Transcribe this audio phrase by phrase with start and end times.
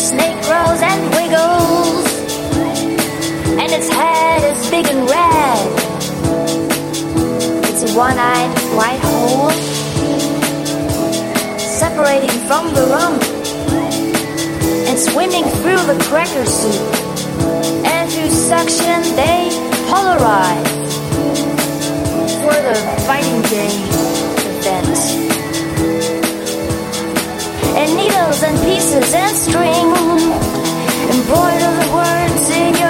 [0.00, 2.04] snake grows and wiggles,
[3.60, 5.66] and its head is big and red.
[7.68, 9.50] It's a one-eyed white hole
[11.58, 13.22] separating from the rump
[14.88, 16.94] and swimming through the cracker soup.
[17.84, 19.50] And through suction they
[19.88, 20.92] polarize
[22.42, 22.74] for the
[23.06, 23.99] fighting game
[28.22, 29.86] And pieces and string
[31.10, 32.89] embroider the words in your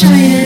[0.00, 0.39] trying.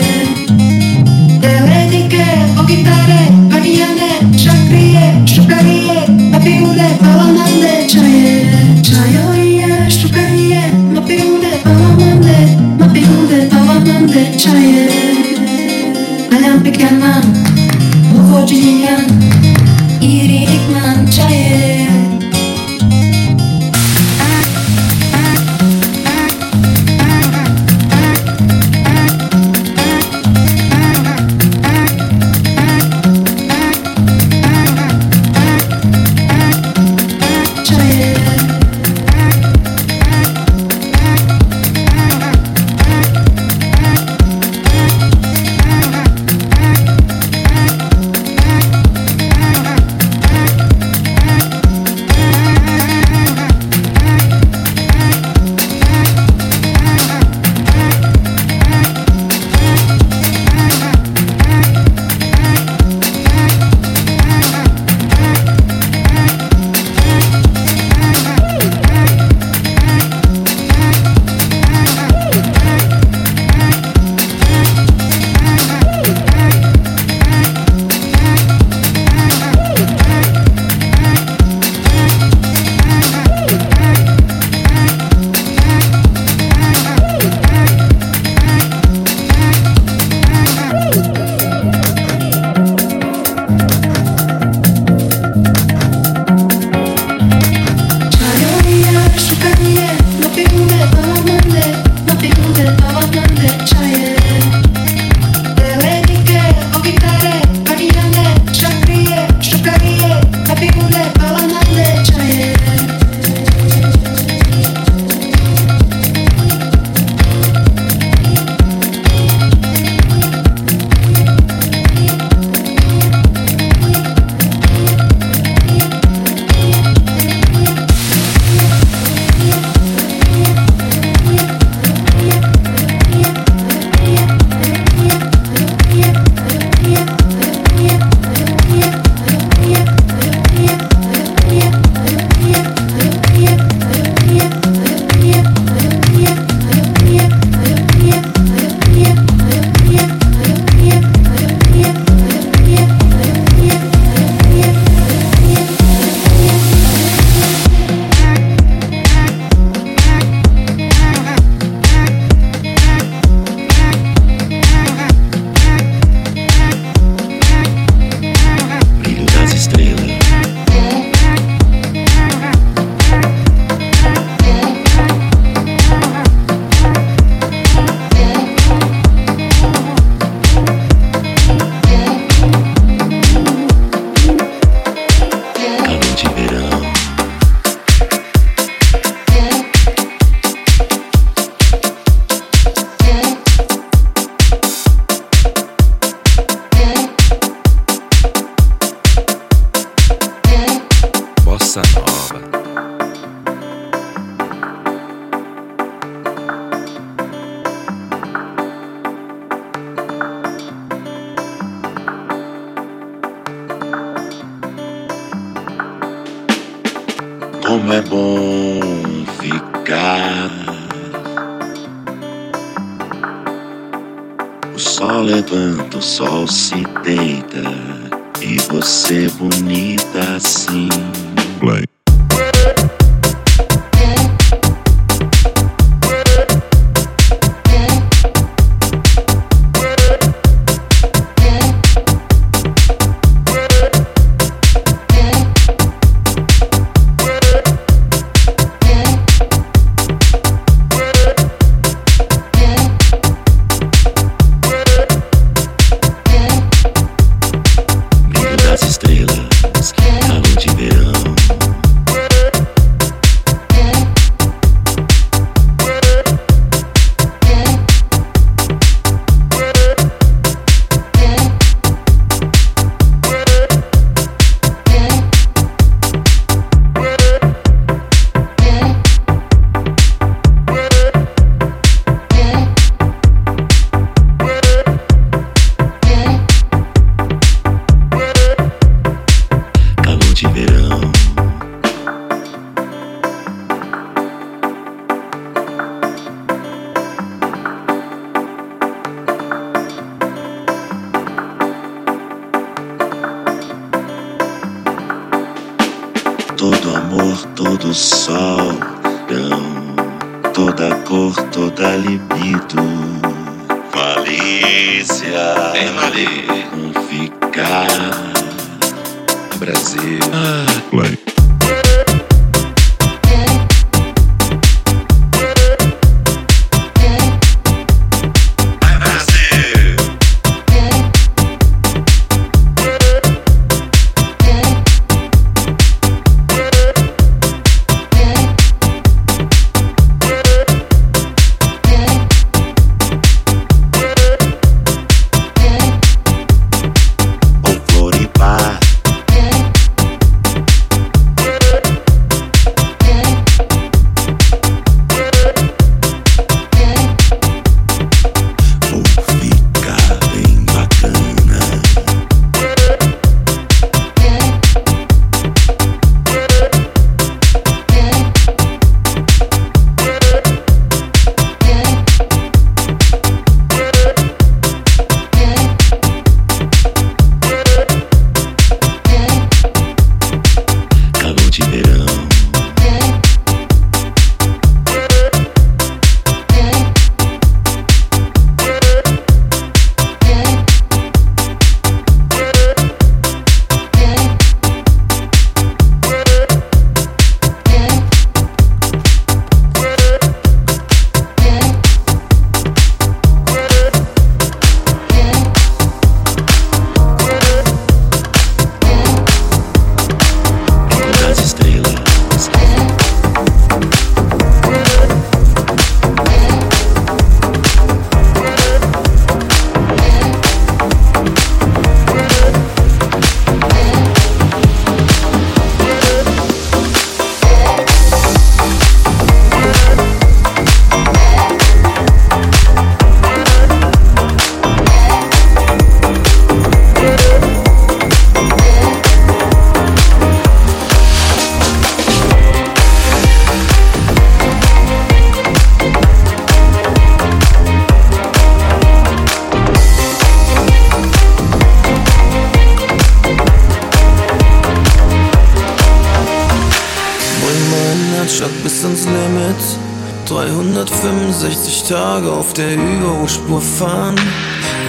[463.25, 464.15] Überholspur fahren.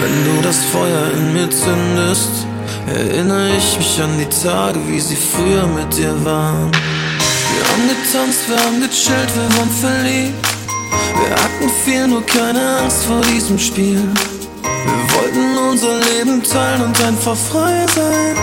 [0.01, 2.45] Wenn du das Feuer in mir zündest,
[2.87, 6.71] erinnere ich mich an die Tage, wie sie früher mit dir waren.
[6.71, 10.47] Wir haben getanzt, wir haben gechillt, wir waren verliebt.
[11.19, 14.03] Wir hatten viel, nur keine Angst vor diesem Spiel.
[14.61, 18.35] Wir wollten unser Leben teilen und einfach frei sein.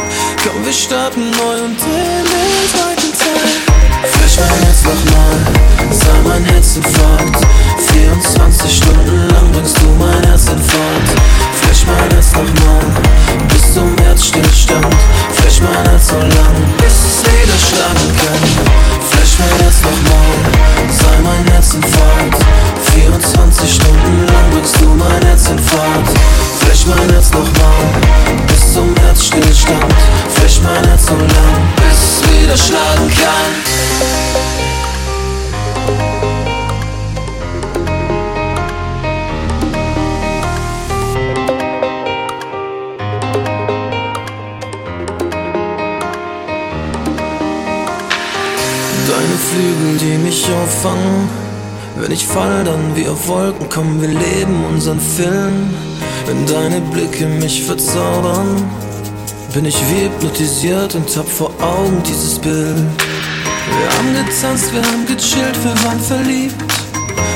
[0.43, 3.75] Komm, wir starten neu und drehen den zweiten Teil.
[4.11, 7.37] Frisch mein Herz nochmal, sei mein Herzinfarkt.
[7.93, 11.09] 24 Stunden lang bringst du mein Herz in Fahrt.
[11.61, 12.85] Flash mein Herz nochmal,
[13.49, 14.95] bis zum Herzstillstand.
[15.33, 18.43] Flash mein Herz so lang, bis es wieder schlagen kann.
[19.11, 20.37] Flash mein Herz nochmal,
[20.91, 22.35] sei mein Herz in Fahrt.
[22.95, 26.09] 24 Stunden lang bringst du mein Herz in Fahrt.
[26.61, 27.85] Flash mein Herz nochmal,
[28.47, 29.95] bis zum Herzstillstand.
[30.35, 34.34] Flash mein Herz so lang, bis es wieder schlagen kann
[49.07, 51.29] Deine Flügel, die mich auffangen.
[51.97, 54.01] Wenn ich fall, dann wie auf Wolken kommen.
[54.01, 55.75] Wir leben unseren Film.
[56.27, 58.65] Wenn deine Blicke mich verzaubern,
[59.53, 62.77] bin ich wie hypnotisiert und hab vor Augen dieses Bild.
[63.67, 66.57] Wir haben getanzt, wir haben gechillt, wir waren verliebt.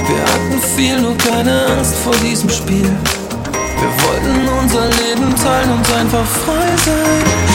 [0.09, 2.91] Wir hatten viel, nur keine Angst vor diesem Spiel.
[3.81, 7.48] Wir wollten unser Leben teilen und einfach frei sein.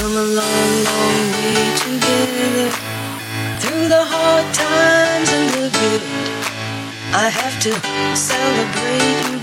[0.00, 2.70] come a long, long way together.
[3.60, 6.02] Through the hard times and the good,
[7.12, 7.72] I have to
[8.16, 9.39] celebrate you.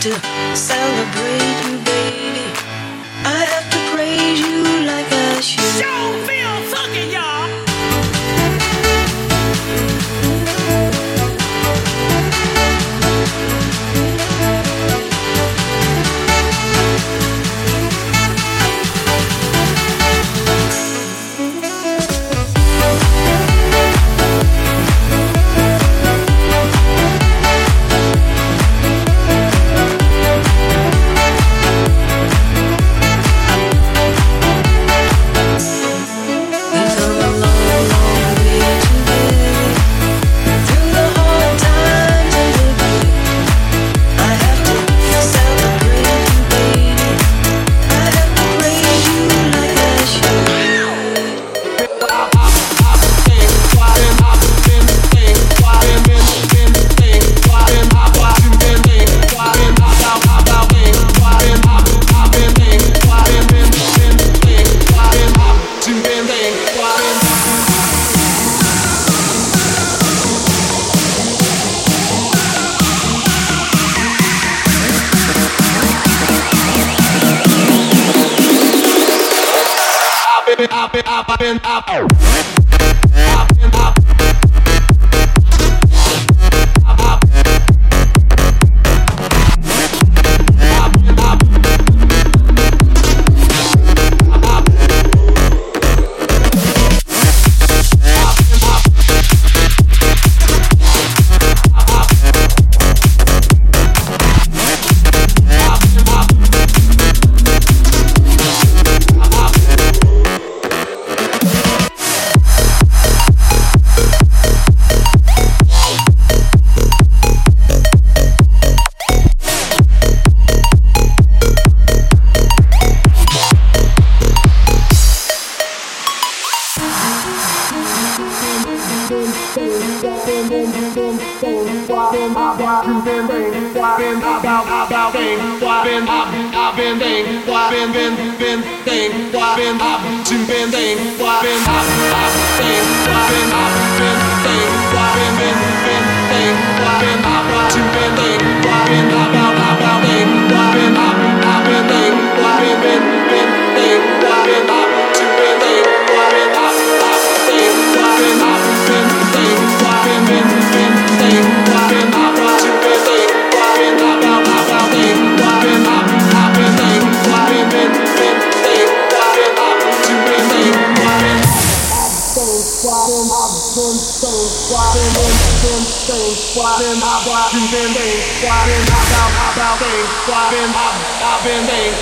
[0.00, 0.10] to
[0.56, 1.69] celebrate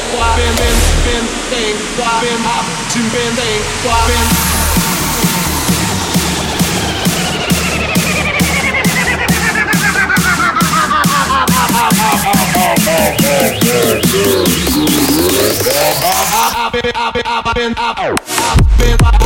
[0.09, 3.61] been, been, been, thing, been, up to been, thing,
[4.09, 4.48] been.
[16.61, 17.98] I've been, I've been, I've been, I've been, I've been, I've been, I've been, I've
[18.78, 19.17] been, I've been,